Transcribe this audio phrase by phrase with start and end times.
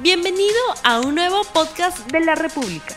[0.00, 0.54] Bienvenido
[0.84, 2.94] a un nuevo podcast de la República.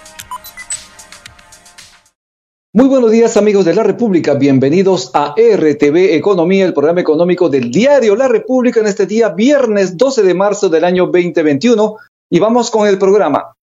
[2.73, 7.71] Muy buenos días amigos de la República, bienvenidos a RTV Economía, el programa económico del
[7.71, 11.95] diario La República en este día viernes 12 de marzo del año 2021
[12.29, 13.55] y vamos con el programa.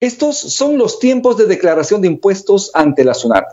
[0.00, 3.44] Estos son los tiempos de declaración de impuestos ante la SUNAT.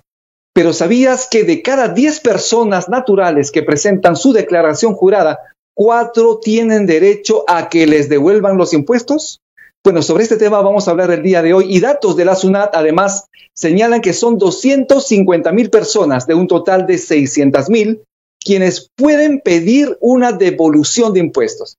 [0.53, 5.39] Pero ¿sabías que de cada 10 personas naturales que presentan su declaración jurada,
[5.79, 9.39] cuatro tienen derecho a que les devuelvan los impuestos?
[9.81, 12.35] Bueno, sobre este tema vamos a hablar el día de hoy y datos de la
[12.35, 18.01] SUNAT además señalan que son 250 mil personas de un total de 600 mil
[18.43, 21.77] quienes pueden pedir una devolución de impuestos.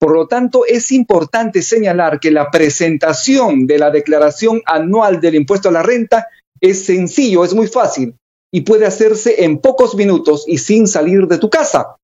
[0.00, 5.68] Por lo tanto, es importante señalar que la presentación de la declaración anual del impuesto
[5.68, 6.26] a la renta
[6.60, 8.16] es sencillo, es muy fácil
[8.50, 11.97] y puede hacerse en pocos minutos y sin salir de tu casa,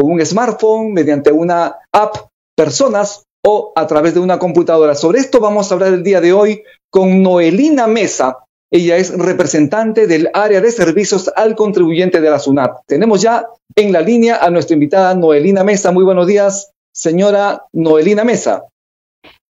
[0.00, 2.16] con un smartphone, mediante una app,
[2.56, 4.94] personas o a través de una computadora.
[4.94, 8.38] Sobre esto vamos a hablar el día de hoy con Noelina Mesa.
[8.72, 12.78] Ella es representante del área de servicios al contribuyente de la SUNAT.
[12.86, 15.92] Tenemos ya en la línea a nuestra invitada Noelina Mesa.
[15.92, 18.64] Muy buenos días señora Noelina Mesa.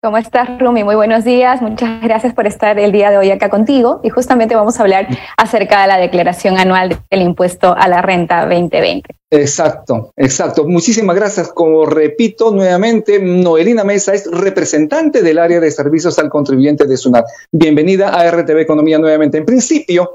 [0.02, 0.86] ¿Cómo estás, Rumi?
[0.86, 1.62] Muy buenos días.
[1.62, 4.00] Muchas gracias por estar el día de hoy acá contigo.
[4.02, 8.46] Y justamente vamos a hablar acerca de la declaración anual del impuesto a la renta
[8.46, 9.14] 2020.
[9.30, 10.64] Exacto, exacto.
[10.64, 11.50] Muchísimas gracias.
[11.50, 17.26] Como repito nuevamente, Noelina Mesa es representante del área de servicios al contribuyente de SUNAT.
[17.52, 19.38] Bienvenida a RTV Economía nuevamente.
[19.38, 20.12] En principio,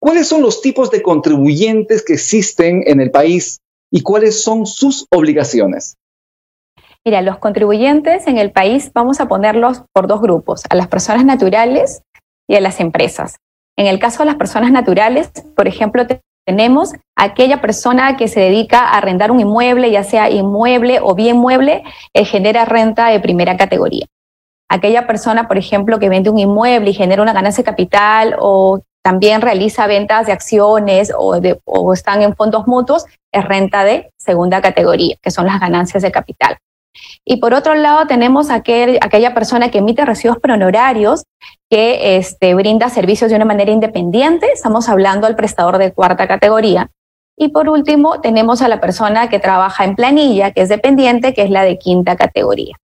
[0.00, 3.58] ¿cuáles son los tipos de contribuyentes que existen en el país
[3.90, 5.96] y cuáles son sus obligaciones?
[7.06, 11.24] Mira, los contribuyentes en el país vamos a ponerlos por dos grupos, a las personas
[11.26, 12.02] naturales
[12.48, 13.36] y a las empresas.
[13.76, 16.06] En el caso de las personas naturales, por ejemplo,
[16.46, 21.36] tenemos aquella persona que se dedica a arrendar un inmueble, ya sea inmueble o bien
[21.36, 21.82] mueble,
[22.14, 24.06] eh, genera renta de primera categoría.
[24.70, 28.80] Aquella persona, por ejemplo, que vende un inmueble y genera una ganancia de capital o
[29.02, 34.62] también realiza ventas de acciones o, o están en fondos mutuos, es renta de segunda
[34.62, 36.56] categoría, que son las ganancias de capital.
[37.24, 40.04] Y por otro lado, tenemos aquel, aquella persona que emite
[40.40, 41.24] por honorarios,
[41.70, 44.46] que este, brinda servicios de una manera independiente.
[44.52, 46.90] Estamos hablando del prestador de cuarta categoría.
[47.36, 51.42] Y por último, tenemos a la persona que trabaja en planilla, que es dependiente, que
[51.42, 52.76] es la de quinta categoría.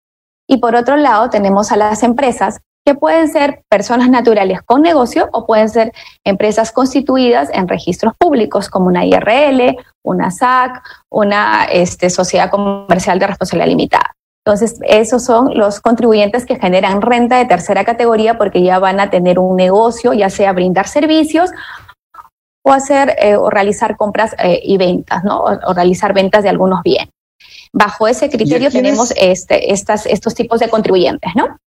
[0.49, 5.29] Y por otro lado, tenemos a las empresas, que pueden ser personas naturales con negocio
[5.33, 5.93] o pueden ser
[6.25, 13.27] empresas constituidas en registros públicos como una IRL, una SAC, una este, sociedad comercial de
[13.27, 14.17] responsabilidad limitada.
[14.45, 19.11] Entonces, esos son los contribuyentes que generan renta de tercera categoría porque ya van a
[19.11, 21.51] tener un negocio, ya sea brindar servicios
[22.65, 25.43] o hacer eh, o realizar compras eh, y ventas, ¿no?
[25.43, 27.11] O, realizar ventas de algunos bienes.
[27.73, 31.59] Bajo ese criterio tenemos este, estas, estos tipos de contribuyentes, ¿no?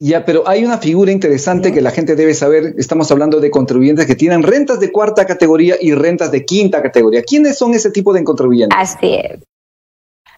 [0.00, 2.74] Ya, pero hay una figura interesante que la gente debe saber.
[2.78, 7.22] Estamos hablando de contribuyentes que tienen rentas de cuarta categoría y rentas de quinta categoría.
[7.22, 8.78] ¿Quiénes son ese tipo de contribuyentes?
[8.78, 9.40] Así es.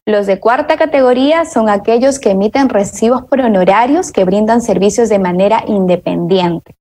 [0.07, 5.19] Los de cuarta categoría son aquellos que emiten recibos por honorarios que brindan servicios de
[5.19, 6.75] manera independiente.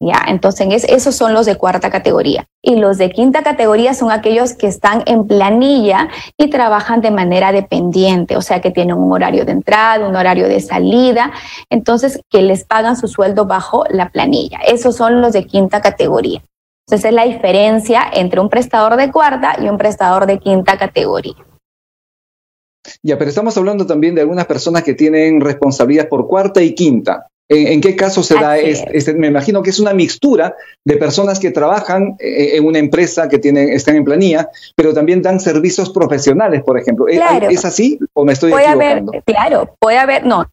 [0.00, 0.24] ¿Ya?
[0.28, 2.46] Entonces, esos son los de cuarta categoría.
[2.62, 7.52] Y los de quinta categoría son aquellos que están en planilla y trabajan de manera
[7.52, 11.32] dependiente, o sea, que tienen un horario de entrada, un horario de salida,
[11.70, 14.58] entonces que les pagan su sueldo bajo la planilla.
[14.66, 16.42] Esos son los de quinta categoría.
[16.86, 21.34] Entonces, es la diferencia entre un prestador de cuarta y un prestador de quinta categoría.
[23.02, 27.26] Ya, pero estamos hablando también de algunas personas que tienen responsabilidad por cuarta y quinta.
[27.48, 28.58] ¿En, qué caso se da?
[28.58, 33.28] Este, me imagino que es una mixtura de personas que trabajan eh, en una empresa
[33.28, 37.08] que tienen, están en planilla, pero también dan servicios profesionales, por ejemplo.
[37.08, 37.20] ¿E,
[37.50, 40.46] ¿Es así o me estoy puede Haber, claro, puede haber, no,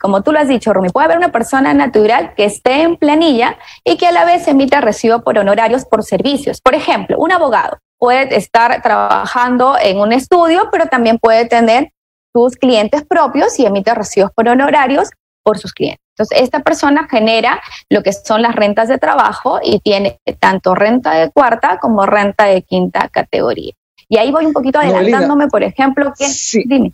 [0.00, 3.56] como tú lo has dicho, Rumi, puede haber una persona natural que esté en planilla
[3.84, 6.60] y que a la vez emita recibo por honorarios por servicios.
[6.60, 11.92] Por ejemplo, un abogado puede estar trabajando en un estudio, pero también puede tener
[12.34, 15.10] sus clientes propios y emite recibos por honorarios
[15.48, 16.04] por sus clientes.
[16.14, 17.58] Entonces, esta persona genera
[17.88, 22.44] lo que son las rentas de trabajo y tiene tanto renta de cuarta como renta
[22.44, 23.72] de quinta categoría.
[24.10, 26.26] Y ahí voy un poquito adelantándome, por ejemplo, que...
[26.26, 26.64] Sí.
[26.66, 26.92] Dime.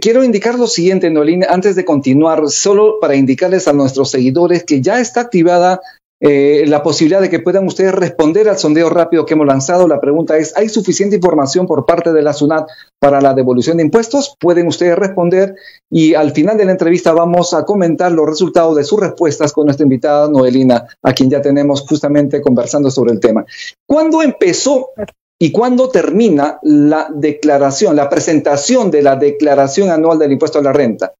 [0.00, 4.82] Quiero indicar lo siguiente, Nolina, antes de continuar, solo para indicarles a nuestros seguidores que
[4.82, 5.80] ya está activada
[6.20, 9.88] eh, la posibilidad de que puedan ustedes responder al sondeo rápido que hemos lanzado.
[9.88, 12.68] La pregunta es, ¿hay suficiente información por parte de la SUNAT
[13.00, 14.36] para la devolución de impuestos?
[14.38, 15.56] Pueden ustedes responder
[15.90, 19.66] y al final de la entrevista vamos a comentar los resultados de sus respuestas con
[19.66, 23.44] nuestra invitada Noelina, a quien ya tenemos justamente conversando sobre el tema.
[23.86, 24.90] ¿Cuándo empezó
[25.38, 30.72] y cuándo termina la declaración, la presentación de la declaración anual del impuesto a la
[30.72, 31.12] renta?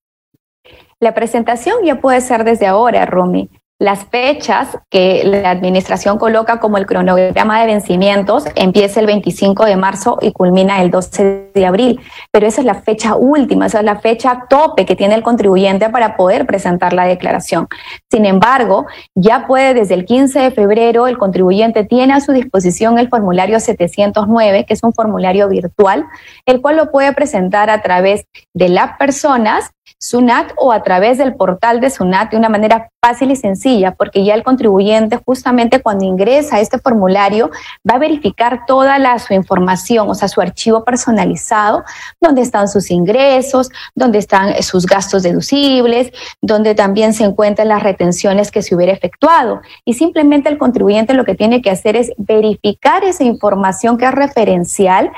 [1.00, 3.50] La presentación ya puede ser desde ahora, Rumi.
[3.80, 9.74] Las fechas que la administración coloca como el cronograma de vencimientos empieza el 25 de
[9.74, 12.00] marzo y culmina el 12 de abril,
[12.30, 15.90] pero esa es la fecha última, esa es la fecha tope que tiene el contribuyente
[15.90, 17.66] para poder presentar la declaración.
[18.08, 18.86] Sin embargo,
[19.16, 23.58] ya puede desde el 15 de febrero el contribuyente tiene a su disposición el formulario
[23.58, 26.06] 709, que es un formulario virtual,
[26.46, 31.34] el cual lo puede presentar a través de las personas SUNAT o a través del
[31.34, 36.04] portal de SUNAT de una manera fácil y sencilla, porque ya el contribuyente justamente cuando
[36.04, 37.50] ingresa a este formulario
[37.88, 41.84] va a verificar toda la, su información, o sea, su archivo personalizado,
[42.20, 48.50] donde están sus ingresos, donde están sus gastos deducibles, donde también se encuentran las retenciones
[48.50, 49.60] que se hubiera efectuado.
[49.84, 54.12] Y simplemente el contribuyente lo que tiene que hacer es verificar esa información que es
[54.12, 55.10] referencial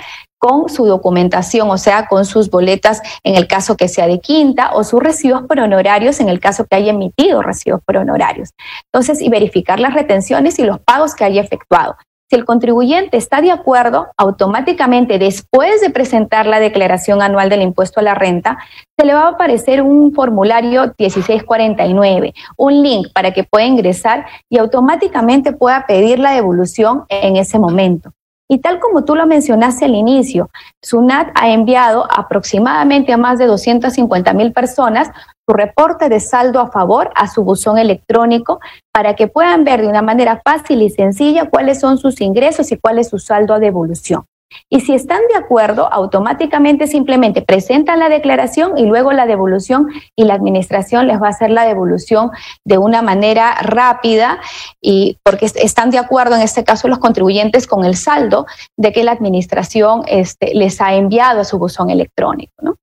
[0.46, 4.70] con su documentación, o sea, con sus boletas en el caso que sea de quinta
[4.75, 8.50] o sus recibos por honorarios en el caso que haya emitido recibos por honorarios.
[8.93, 11.96] Entonces, y verificar las retenciones y los pagos que haya efectuado.
[12.31, 17.98] Si el contribuyente está de acuerdo, automáticamente después de presentar la declaración anual del impuesto
[17.98, 18.58] a la renta,
[18.96, 24.58] se le va a aparecer un formulario 1649, un link para que pueda ingresar y
[24.58, 28.12] automáticamente pueda pedir la devolución en ese momento.
[28.48, 30.50] Y tal como tú lo mencionaste al inicio,
[30.82, 35.10] SUNAT ha enviado aproximadamente a más de 250 mil personas
[35.48, 38.60] su reporte de saldo a favor a su buzón electrónico
[38.93, 42.78] para que puedan ver de una manera fácil y sencilla cuáles son sus ingresos y
[42.78, 44.25] cuál es su saldo a devolución.
[44.69, 50.25] Y si están de acuerdo, automáticamente simplemente presentan la declaración y luego la devolución y
[50.25, 52.31] la administración les va a hacer la devolución
[52.64, 54.40] de una manera rápida
[54.81, 58.46] y porque están de acuerdo en este caso los contribuyentes con el saldo
[58.76, 62.76] de que la administración este, les ha enviado a su buzón electrónico, ¿no?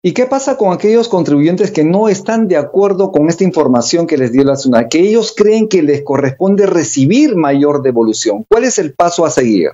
[0.00, 4.16] ¿Y qué pasa con aquellos contribuyentes que no están de acuerdo con esta información que
[4.16, 8.44] les dio la SUNAT, que ellos creen que les corresponde recibir mayor devolución?
[8.48, 9.70] ¿Cuál es el paso a seguir?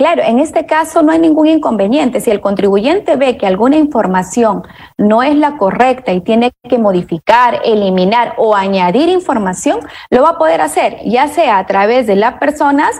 [0.00, 2.22] Claro, en este caso no hay ningún inconveniente.
[2.22, 4.62] Si el contribuyente ve que alguna información
[4.96, 10.38] no es la correcta y tiene que modificar, eliminar o añadir información, lo va a
[10.38, 12.92] poder hacer, ya sea a través de las personas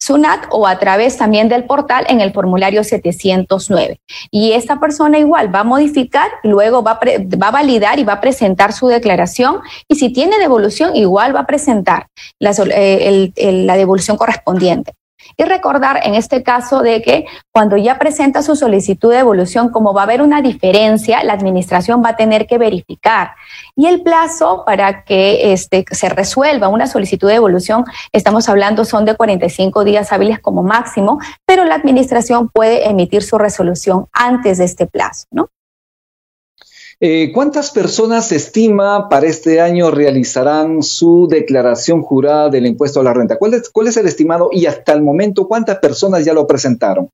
[0.00, 4.00] SUNAT o a través también del portal en el formulario 709.
[4.32, 7.00] Y esta persona igual va a modificar, luego va a,
[7.40, 11.42] va a validar y va a presentar su declaración y si tiene devolución, igual va
[11.42, 12.08] a presentar
[12.40, 13.30] la, eh,
[13.64, 14.94] la devolución correspondiente.
[15.36, 19.92] Y recordar en este caso de que cuando ya presenta su solicitud de devolución, como
[19.92, 23.32] va a haber una diferencia, la administración va a tener que verificar.
[23.76, 29.04] Y el plazo para que este, se resuelva una solicitud de devolución, estamos hablando son
[29.04, 34.64] de 45 días hábiles como máximo, pero la administración puede emitir su resolución antes de
[34.64, 35.48] este plazo, ¿no?
[37.00, 43.04] Eh, ¿Cuántas personas se estima para este año realizarán su declaración jurada del impuesto a
[43.04, 43.38] la renta?
[43.38, 47.08] ¿Cuál es, ¿Cuál es el estimado y hasta el momento cuántas personas ya lo presentaron?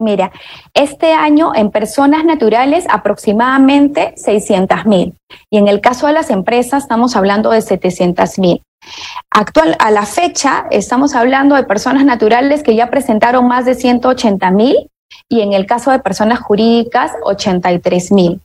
[0.00, 0.32] Mira,
[0.72, 5.14] este año en personas naturales aproximadamente 600 mil
[5.50, 8.62] y en el caso de las empresas estamos hablando de 700 mil.
[9.30, 14.50] Actual, a la fecha estamos hablando de personas naturales que ya presentaron más de 180
[14.52, 14.88] mil
[15.28, 18.40] y en el caso de personas jurídicas 83 mil.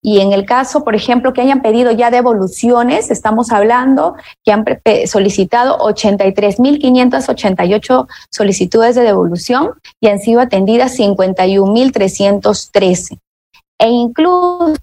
[0.00, 4.66] Y en el caso, por ejemplo, que hayan pedido ya devoluciones, estamos hablando que han
[5.06, 9.70] solicitado 83.588 solicitudes de devolución
[10.00, 13.18] y han sido atendidas 51.313.
[13.78, 14.74] E incluso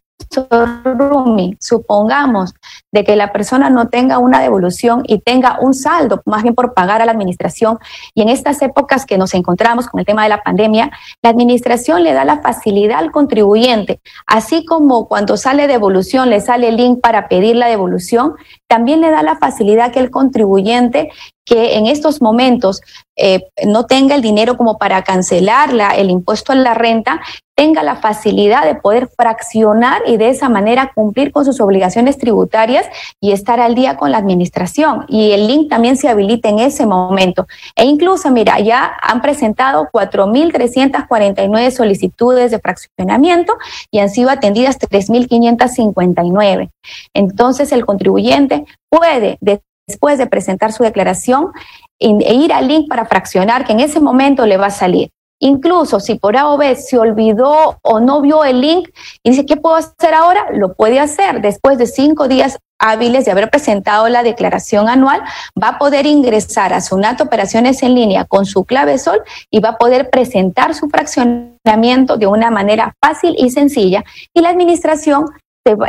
[1.59, 2.53] Supongamos
[2.91, 6.73] de que la persona no tenga una devolución y tenga un saldo, más bien por
[6.73, 7.79] pagar a la administración,
[8.13, 12.03] y en estas épocas que nos encontramos con el tema de la pandemia, la administración
[12.03, 16.99] le da la facilidad al contribuyente, así como cuando sale devolución le sale el link
[17.01, 18.33] para pedir la devolución,
[18.67, 21.09] también le da la facilidad que el contribuyente
[21.49, 22.81] que en estos momentos
[23.15, 27.21] eh, no tenga el dinero como para cancelar el impuesto a la renta,
[27.59, 32.85] tenga la facilidad de poder fraccionar y de esa manera cumplir con sus obligaciones tributarias
[33.19, 35.03] y estar al día con la administración.
[35.09, 37.47] Y el link también se habilita en ese momento.
[37.75, 43.57] E incluso, mira, ya han presentado 4.349 solicitudes de fraccionamiento
[43.91, 46.69] y han sido atendidas 3.559.
[47.13, 49.37] Entonces, el contribuyente puede,
[49.85, 51.51] después de presentar su declaración,
[51.99, 55.11] e ir al link para fraccionar, que en ese momento le va a salir.
[55.39, 58.89] Incluso si por A o B se olvidó o no vio el link
[59.23, 60.47] y dice, ¿qué puedo hacer ahora?
[60.53, 65.21] Lo puede hacer después de cinco días hábiles de haber presentado la declaración anual,
[65.61, 69.69] va a poder ingresar a SUNAT Operaciones en línea con su clave sol y va
[69.69, 74.03] a poder presentar su fraccionamiento de una manera fácil y sencilla
[74.33, 75.25] y la administración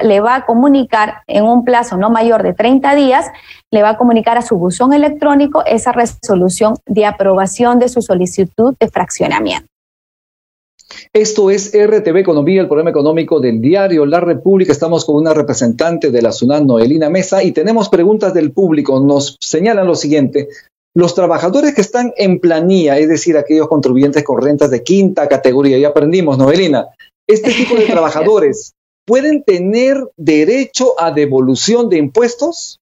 [0.02, 3.26] le va a comunicar en un plazo no mayor de 30 días,
[3.70, 8.74] le va a comunicar a su buzón electrónico esa resolución de aprobación de su solicitud
[8.78, 9.66] de fraccionamiento.
[11.12, 14.72] Esto es RTV Economía, el programa económico del diario La República.
[14.72, 18.98] Estamos con una representante de la SUNAT, Noelina Mesa, y tenemos preguntas del público.
[19.00, 20.48] Nos señalan lo siguiente.
[20.94, 25.78] Los trabajadores que están en planilla, es decir, aquellos contribuyentes con rentas de quinta categoría,
[25.78, 26.88] ya aprendimos, Noelina,
[27.28, 28.72] este tipo de trabajadores
[29.10, 32.78] pueden tener derecho a devolución de impuestos?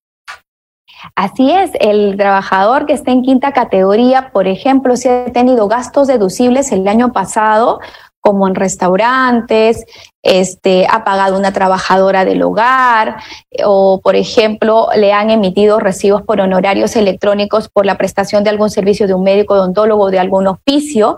[1.14, 6.06] Así es, el trabajador que está en quinta categoría, por ejemplo, si ha tenido gastos
[6.06, 7.80] deducibles el año pasado,
[8.20, 9.86] como en restaurantes,
[10.22, 13.16] este, ha pagado una trabajadora del hogar
[13.64, 18.68] o, por ejemplo, le han emitido recibos por honorarios electrónicos por la prestación de algún
[18.68, 21.16] servicio de un médico odontólogo o de algún oficio.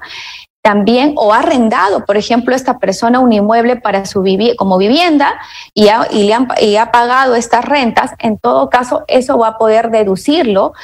[0.63, 4.23] También, o ha arrendado, por ejemplo, esta persona un inmueble para su
[4.59, 5.41] como vivienda
[5.73, 9.59] y y, le han, y ha pagado estas rentas, en todo caso, eso va a
[9.59, 10.75] poder deducirlo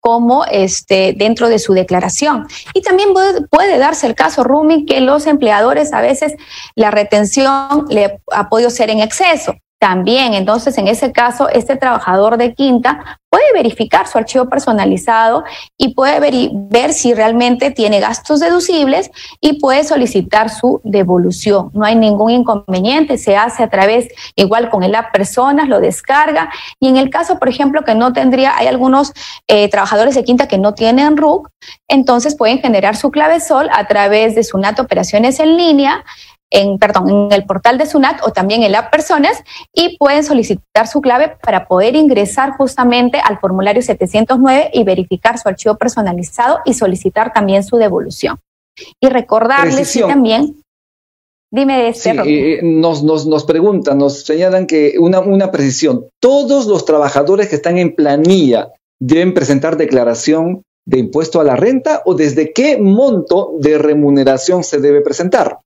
[0.00, 2.48] como este, dentro de su declaración.
[2.74, 3.10] Y también
[3.50, 6.34] puede, darse el caso, Rumi, que los empleadores a veces
[6.74, 9.54] la retención le ha podido ser en exceso.
[9.80, 15.42] También, entonces, en ese caso, este trabajador de quinta puede verificar su archivo personalizado
[15.78, 16.20] y puede
[16.68, 19.10] ver, si realmente tiene gastos deducibles
[19.40, 21.70] y puede solicitar su devolución.
[21.72, 26.50] No hay ningún inconveniente, se hace a través, igual con el app Personas, lo descarga.
[26.78, 29.14] Y en el caso, por ejemplo, que no tendría, hay algunos
[29.48, 31.48] eh, trabajadores de quinta que no tienen RUC,
[31.88, 36.04] entonces pueden generar su clave sol a través de SUNAT Operaciones en línea
[36.50, 39.42] en, perdón, en el portal de SUNAT o también en la Personas
[39.72, 45.48] y pueden solicitar su clave para poder ingresar justamente al formulario 709 y verificar su
[45.48, 48.38] archivo personalizado y solicitar también su devolución.
[49.00, 50.56] Y recordarles que también
[51.52, 52.12] Dime de este.
[52.12, 56.06] Sí, eh, nos, nos, nos preguntan, nos señalan que una, una precisión.
[56.20, 62.02] Todos los trabajadores que están en planilla deben presentar declaración de impuesto a la renta
[62.04, 65.58] o desde qué monto de remuneración se debe presentar.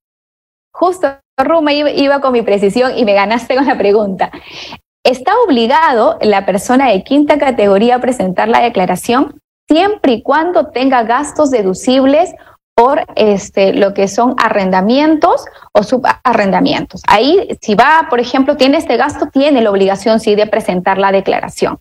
[0.84, 4.30] Justo, Ruma, iba con mi precisión y me ganaste con la pregunta.
[5.02, 11.02] ¿Está obligado la persona de quinta categoría a presentar la declaración siempre y cuando tenga
[11.04, 12.34] gastos deducibles
[12.74, 17.02] por este, lo que son arrendamientos o subarrendamientos.
[17.06, 21.12] Ahí, si va, por ejemplo, tiene este gasto, tiene la obligación sí de presentar la
[21.12, 21.78] declaración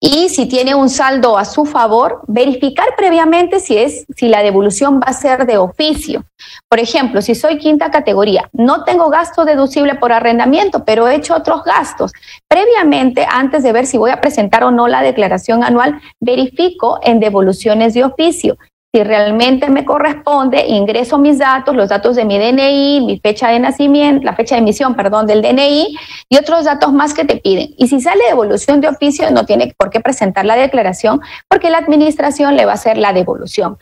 [0.00, 4.98] y si tiene un saldo a su favor, verificar previamente si es si la devolución
[4.98, 6.24] va a ser de oficio.
[6.70, 11.36] Por ejemplo, si soy quinta categoría, no tengo gasto deducible por arrendamiento, pero he hecho
[11.36, 12.12] otros gastos.
[12.48, 17.20] Previamente, antes de ver si voy a presentar o no la declaración anual, verifico en
[17.20, 18.56] devoluciones de oficio
[18.92, 23.60] si realmente me corresponde, ingreso mis datos, los datos de mi DNI, mi fecha de
[23.60, 25.96] nacimiento, la fecha de emisión, perdón, del DNI
[26.28, 27.72] y otros datos más que te piden.
[27.76, 31.78] Y si sale devolución de oficio, no tiene por qué presentar la declaración porque la
[31.78, 33.78] administración le va a hacer la devolución.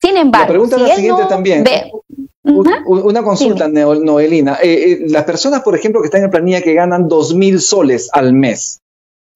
[0.00, 1.64] Sin embargo, la pregunta es la siguiente también.
[2.44, 4.58] Una consulta, Noelina.
[4.62, 8.10] Eh, eh, las personas, por ejemplo, que están en planilla que ganan dos mil soles
[8.12, 8.80] al mes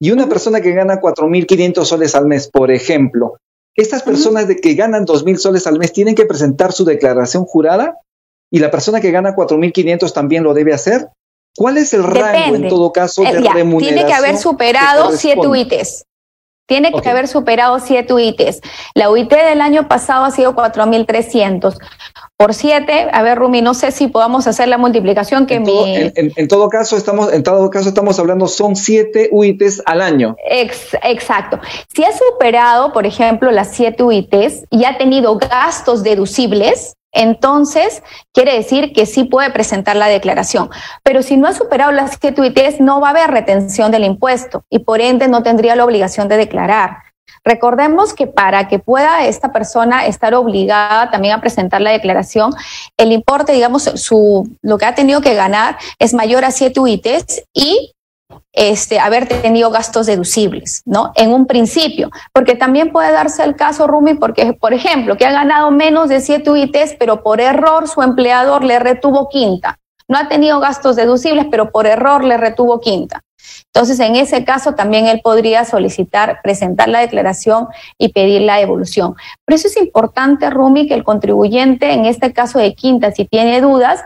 [0.03, 3.37] y una persona que gana 4.500 soles al mes, por ejemplo,
[3.75, 7.45] estas personas de que ganan dos mil soles al mes tienen que presentar su declaración
[7.45, 7.99] jurada
[8.51, 11.09] y la persona que gana cuatro mil quinientos también lo debe hacer.
[11.57, 13.95] ¿Cuál es el rango en todo caso de eh, remuneración?
[13.95, 16.05] Tiene que haber superado siete UITs.
[16.73, 18.63] Tiene que haber superado siete UITs.
[18.95, 21.77] La UIT del año pasado ha sido 4.300.
[22.39, 25.67] Por siete, a ver, Rumi, no sé si podamos hacer la multiplicación que en mi...
[25.67, 30.35] Todo, en, todo caso, estamos, en todo caso, estamos hablando, son siete UITs al año.
[30.47, 31.61] exacto.
[31.95, 38.03] Si ha superado, por ejemplo, las siete UITs y ha tenido gastos deducibles, entonces
[38.33, 40.71] quiere decir que sí puede presentar la declaración.
[41.03, 44.65] Pero si no ha superado las que tuitees, no va a haber retención del impuesto
[44.71, 46.99] y por ende no tendría la obligación de declarar.
[47.45, 52.53] Recordemos que para que pueda esta persona estar obligada también a presentar la declaración,
[52.97, 57.43] el importe, digamos, su, lo que ha tenido que ganar es mayor a 7 UITs
[57.53, 57.95] y
[58.53, 61.13] este, haber tenido gastos deducibles, ¿no?
[61.15, 65.33] En un principio, porque también puede darse el caso, Rumi, porque, por ejemplo, que ha
[65.33, 69.79] ganado menos de 7 UITs, pero por error su empleador le retuvo quinta.
[70.09, 73.23] No ha tenido gastos deducibles, pero por error le retuvo quinta.
[73.75, 79.15] Entonces, en ese caso, también él podría solicitar, presentar la declaración y pedir la devolución.
[79.47, 83.61] Por eso es importante, Rumi, que el contribuyente, en este caso de quinta, si tiene
[83.61, 84.03] dudas,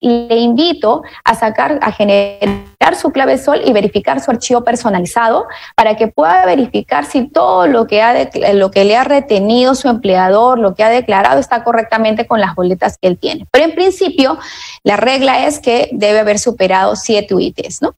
[0.00, 5.96] le invito a sacar, a generar su clave sol y verificar su archivo personalizado para
[5.96, 10.58] que pueda verificar si todo lo que, ha lo que le ha retenido su empleador,
[10.58, 13.46] lo que ha declarado, está correctamente con las boletas que él tiene.
[13.50, 14.38] Pero en principio,
[14.84, 17.94] la regla es que debe haber superado siete UITs, ¿no?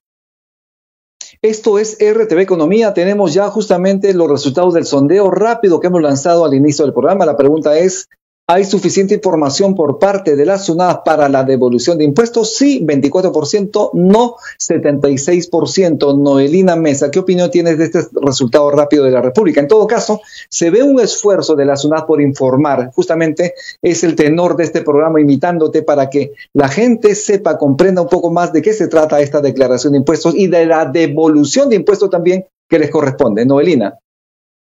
[1.42, 2.92] Esto es RTV Economía.
[2.92, 7.24] Tenemos ya justamente los resultados del sondeo rápido que hemos lanzado al inicio del programa.
[7.24, 8.08] La pregunta es,
[8.52, 12.56] ¿Hay suficiente información por parte de la SUNAT para la devolución de impuestos?
[12.56, 16.18] Sí, 24%, no 76%.
[16.18, 19.60] Noelina Mesa, ¿qué opinión tienes de este resultado rápido de la República?
[19.60, 22.90] En todo caso, se ve un esfuerzo de la SUNAT por informar.
[22.92, 28.08] Justamente es el tenor de este programa imitándote para que la gente sepa, comprenda un
[28.08, 31.76] poco más de qué se trata esta declaración de impuestos y de la devolución de
[31.76, 33.46] impuestos también que les corresponde.
[33.46, 33.96] Noelina.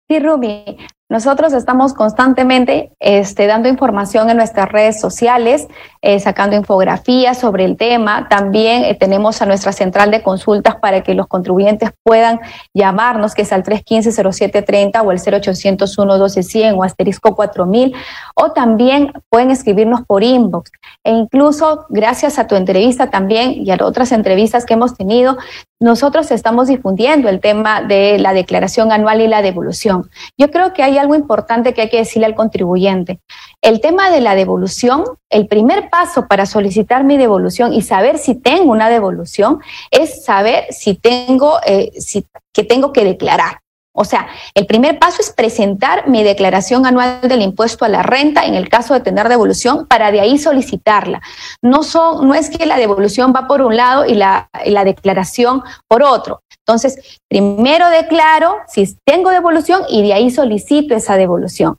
[0.09, 0.77] Sí, Rumi.
[1.13, 5.69] Nosotros estamos constantemente este, dando información en nuestras redes sociales,
[6.01, 8.29] eh, sacando infografías sobre el tema.
[8.31, 12.41] También eh, tenemos a nuestra central de consultas para que los contribuyentes puedan
[12.73, 17.95] llamarnos, que es al 315-0730 o el 0801-1200 o asterisco 4000,
[18.35, 20.71] o también pueden escribirnos por inbox.
[21.05, 25.37] E incluso, gracias a tu entrevista también y a otras entrevistas que hemos tenido,
[25.83, 30.09] nosotros estamos difundiendo el tema de la declaración anual y la devolución.
[30.39, 33.21] Yo creo que hay algo importante que hay que decirle al contribuyente.
[33.61, 38.35] El tema de la devolución, el primer paso para solicitar mi devolución y saber si
[38.35, 43.62] tengo una devolución es saber si tengo, eh, si, que tengo que declarar.
[43.95, 48.47] O sea, el primer paso es presentar mi declaración anual del impuesto a la renta
[48.47, 51.21] en el caso de tener devolución para de ahí solicitarla.
[51.61, 54.85] No, son, no es que la devolución va por un lado y la, y la
[54.85, 56.41] declaración por otro.
[56.67, 61.77] Entonces, primero declaro si tengo devolución y de ahí solicito esa devolución.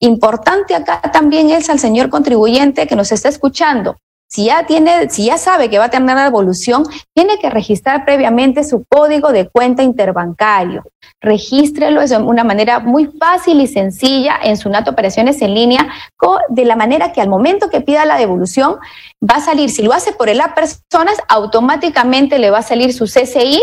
[0.00, 3.96] Importante acá también es al señor contribuyente que nos está escuchando.
[4.30, 8.04] Si ya tiene, si ya sabe que va a tener la devolución, tiene que registrar
[8.04, 10.82] previamente su código de cuenta interbancario.
[11.20, 15.88] Regístrelo de una manera muy fácil y sencilla en su NAT Operaciones en línea,
[16.48, 18.76] de la manera que al momento que pida la devolución
[19.22, 22.92] va a salir, si lo hace por el app Personas, automáticamente le va a salir
[22.92, 23.60] su CCI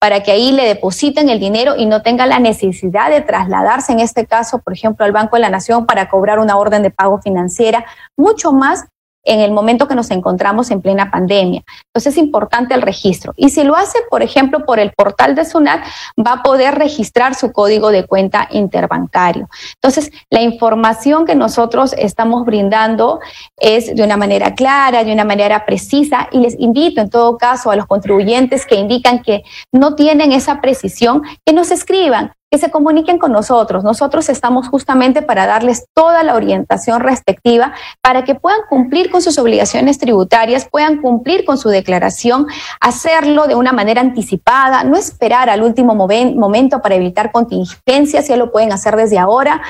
[0.00, 4.00] para que ahí le depositen el dinero y no tenga la necesidad de trasladarse, en
[4.00, 7.20] este caso, por ejemplo, al Banco de la Nación para cobrar una orden de pago
[7.22, 8.84] financiera, mucho más
[9.24, 11.62] en el momento que nos encontramos en plena pandemia.
[11.86, 13.32] Entonces es importante el registro.
[13.36, 15.84] Y si lo hace, por ejemplo, por el portal de SUNAT,
[16.18, 19.48] va a poder registrar su código de cuenta interbancario.
[19.74, 23.20] Entonces, la información que nosotros estamos brindando
[23.56, 27.70] es de una manera clara, de una manera precisa, y les invito en todo caso
[27.70, 32.70] a los contribuyentes que indican que no tienen esa precisión, que nos escriban que se
[32.70, 33.82] comuniquen con nosotros.
[33.82, 39.38] Nosotros estamos justamente para darles toda la orientación respectiva para que puedan cumplir con sus
[39.38, 42.46] obligaciones tributarias, puedan cumplir con su declaración,
[42.80, 48.52] hacerlo de una manera anticipada, no esperar al último momento para evitar contingencias, ya lo
[48.52, 49.60] pueden hacer desde ahora.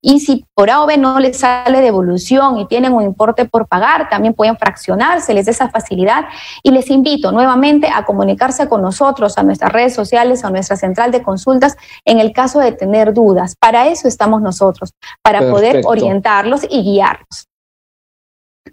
[0.00, 3.68] Y si por A o B no les sale devolución y tienen un importe por
[3.68, 6.24] pagar, también pueden fraccionarse, les da esa facilidad.
[6.62, 11.10] Y les invito nuevamente a comunicarse con nosotros, a nuestras redes sociales, a nuestra central
[11.10, 13.54] de consultas en el caso de tener dudas.
[13.58, 17.48] Para eso estamos nosotros, para poder orientarlos y guiarlos.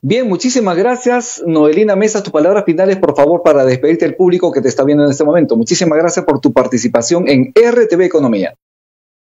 [0.02, 1.44] Bien, muchísimas gracias.
[1.46, 5.04] Noelina Mesa, tus palabras finales, por favor, para despedirte del público que te está viendo
[5.04, 5.58] en este momento.
[5.58, 8.56] Muchísimas gracias por tu participación en RTV Economía.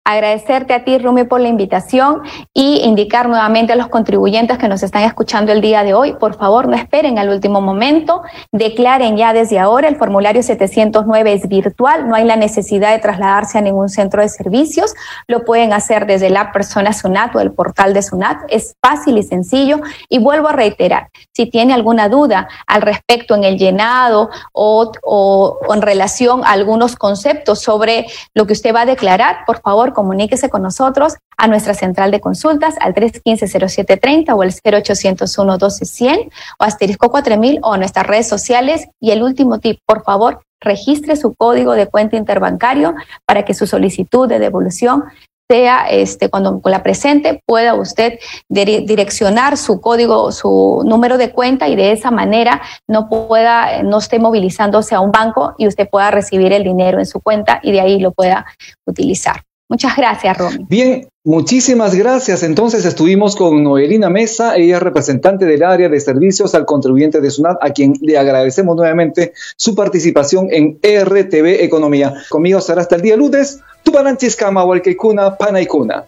[0.06, 4.84] Agradecerte a ti, Rumi, por la invitación y indicar nuevamente a los contribuyentes que nos
[4.84, 9.32] están escuchando el día de hoy, por favor, no esperen al último momento, declaren ya
[9.32, 13.88] desde ahora, el formulario 709 es virtual, no hay la necesidad de trasladarse a ningún
[13.88, 14.94] centro de servicios,
[15.28, 19.24] lo pueden hacer desde la persona SUNAT o el portal de SUNAT, es fácil y
[19.24, 24.92] sencillo y vuelvo a reiterar, si tiene alguna duda al respecto en el llenado o,
[25.02, 29.93] o en relación a algunos conceptos sobre lo que usted va a declarar, por favor,
[29.94, 36.30] comuníquese con nosotros a nuestra central de consultas al 315-0730 o el 0801-1200
[36.60, 38.88] o asterisco 4000 o a nuestras redes sociales.
[39.00, 43.68] Y el último tip, por favor, registre su código de cuenta interbancario para que su
[43.68, 45.04] solicitud de devolución
[45.50, 48.18] sea este, cuando la presente, pueda usted
[48.50, 54.20] direccionar su código, su número de cuenta y de esa manera no pueda, no esté
[54.20, 57.82] movilizándose a un banco y usted pueda recibir el dinero en su cuenta y de
[57.82, 58.46] ahí lo pueda
[58.88, 59.44] utilizar.
[59.70, 60.66] Muchas gracias, Romy.
[60.70, 62.44] Bien, muchísimas gracias.
[62.44, 67.32] Entonces estuvimos con Noelina Mesa, ella es representante del área de servicios al contribuyente de
[67.32, 72.14] SUNAT, a quien le agradecemos nuevamente su participación en RTV Economía.
[72.30, 73.62] Conmigo será hasta el día lunes.
[73.84, 76.06] Tuparanchis Hualquecuna, Panaicuna.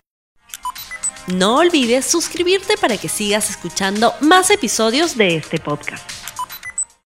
[1.27, 6.24] No olvides suscribirte para que sigas escuchando más episodios de este podcast.